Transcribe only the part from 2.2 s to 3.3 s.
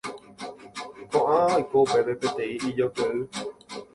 peteĩ ijoykeʼy.